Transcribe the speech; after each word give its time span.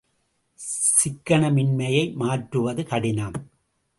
சிக்கனமின்மையை 0.99 2.15
மாற்றுவது 2.15 2.83
கடினம்! 2.85 3.37